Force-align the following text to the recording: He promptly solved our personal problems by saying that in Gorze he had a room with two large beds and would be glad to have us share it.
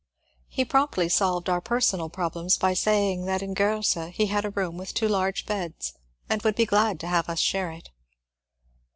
He 0.47 0.65
promptly 0.65 1.07
solved 1.09 1.47
our 1.47 1.61
personal 1.61 2.09
problems 2.09 2.57
by 2.57 2.73
saying 2.73 3.25
that 3.25 3.43
in 3.43 3.53
Gorze 3.53 3.95
he 4.13 4.25
had 4.25 4.43
a 4.45 4.49
room 4.49 4.75
with 4.75 4.95
two 4.95 5.07
large 5.07 5.45
beds 5.45 5.93
and 6.27 6.41
would 6.41 6.55
be 6.55 6.65
glad 6.65 6.99
to 7.01 7.07
have 7.07 7.29
us 7.29 7.39
share 7.39 7.69
it. 7.71 7.91